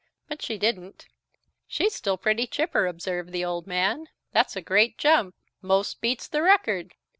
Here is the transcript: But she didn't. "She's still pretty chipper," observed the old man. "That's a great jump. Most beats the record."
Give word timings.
But 0.27 0.41
she 0.41 0.57
didn't. 0.57 1.05
"She's 1.67 1.93
still 1.93 2.17
pretty 2.17 2.47
chipper," 2.47 2.87
observed 2.87 3.31
the 3.31 3.45
old 3.45 3.67
man. 3.67 4.07
"That's 4.31 4.55
a 4.55 4.61
great 4.63 4.97
jump. 4.97 5.35
Most 5.61 6.01
beats 6.01 6.27
the 6.27 6.41
record." 6.41 6.95